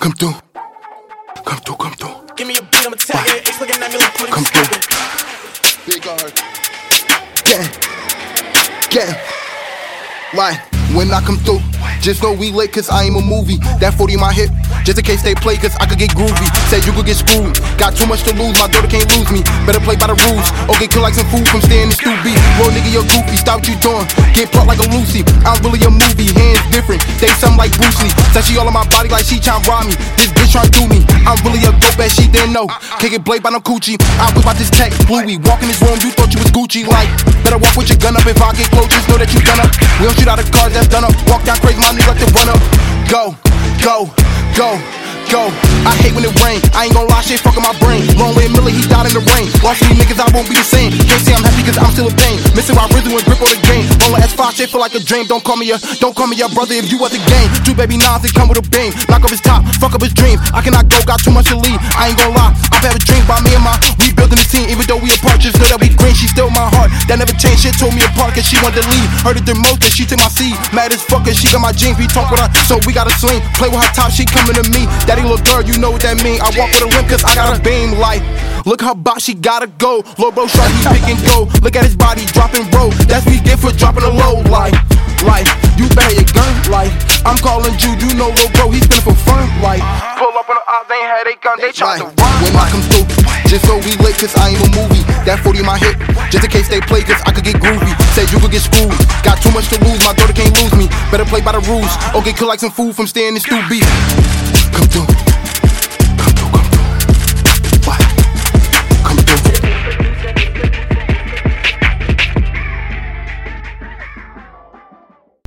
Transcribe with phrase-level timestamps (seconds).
[0.00, 0.32] Come through.
[1.44, 2.34] Come through, come through.
[2.34, 3.42] Give me a beat, I'ma tell you.
[3.44, 5.92] It's looking at me like Come through.
[5.92, 6.32] Big guard.
[7.44, 7.68] Gang.
[8.88, 9.14] Gang.
[10.32, 10.79] Why?
[10.90, 11.62] When I come through,
[12.02, 13.62] just know we late cause I ain't a movie.
[13.78, 14.50] That 40 in my hip,
[14.82, 16.46] just in case they play cause I could get groovy.
[16.66, 17.54] Said you could get screwed.
[17.78, 19.46] Got too much to lose, my daughter can't lose me.
[19.70, 22.34] Better play by the rules or get killed like some food from staying in the.
[22.58, 24.02] Whoa nigga, you're goofy, stop what you doing.
[24.34, 25.22] Get plucked like a Lucy.
[25.46, 27.06] I'm really a movie, hands different.
[27.22, 28.10] They something like Bruce Lee.
[28.34, 29.94] Said she all on my body like she tryna rob me.
[30.18, 31.06] This bitch tryna do me.
[31.22, 32.66] I'm really a go bad, she didn't know.
[32.98, 33.94] Can't get blade by no coochie.
[34.18, 35.38] I whip out this tech, bluey.
[35.46, 36.82] Walk in this room, you thought you was Gucci.
[36.82, 37.06] Like,
[37.46, 39.29] better walk with your gun up if I get close, just know that
[40.80, 41.12] that's done up.
[41.28, 42.60] Walk down crazy, my nigga like to run up.
[43.10, 43.36] Go,
[43.84, 44.10] go,
[44.56, 44.99] go.
[45.30, 45.46] Go.
[45.86, 46.58] I hate when it rain.
[46.74, 48.02] I ain't gon' lie, shit fucking my brain.
[48.18, 49.46] Long way Miller, he died in the rain.
[49.62, 50.90] Lost these niggas, I won't be the same.
[51.06, 52.42] Can't say I'm happy cause I'm still a pain.
[52.58, 53.86] Missing my rhythm and grip on the game.
[54.02, 55.30] Rolling S5, shit feel like a dream.
[55.30, 57.46] Don't call me a, don't call me your brother if you was the game.
[57.62, 58.90] Two baby nines, they come with a beam.
[59.06, 60.42] Knock off his top, fuck up his dreams.
[60.50, 61.78] I cannot go, got too much to leave.
[61.94, 63.78] I ain't gon' lie, I've had a dream by me and my.
[64.02, 66.12] We building this team, even though we apart, just know that we green.
[66.18, 66.90] She still my heart.
[67.06, 69.08] That never changed, shit tore me apart cause she wanted to leave.
[69.22, 70.58] Heard it the most that she took my seat.
[70.74, 71.96] Mad as fuck she got my jeans.
[71.96, 73.38] We talk with her, so we gotta swing.
[73.54, 74.90] Play with her top, she coming to me.
[75.20, 76.40] Little girl, you know what that mean.
[76.40, 78.24] I walk with a limp cause I got a beam like.
[78.64, 80.00] Look how box, she gotta go.
[80.16, 81.44] Low bro shot, he pick and go.
[81.60, 82.88] Look at his body, dropping roll.
[83.04, 84.72] That's what he get for dropping a low like.
[85.20, 85.44] Like,
[85.76, 86.88] you better your gun like.
[87.28, 89.84] I'm calling you, you know low bro, he's spinning for fun like.
[90.16, 92.32] Pull up on the odds, they ain't had they gun, they try to run.
[92.40, 93.04] When I come through,
[93.44, 95.04] just so we late cause I ain't a movie.
[95.28, 96.00] That 40 in my hip,
[96.32, 97.92] just in case they play cause I could get groovy.
[98.16, 98.96] Said you could get screwed.
[99.20, 100.88] Got too much to lose, my daughter can't lose me.
[101.12, 103.60] Better play by the rules or get killed like some food from staying in stew
[103.68, 103.84] beef.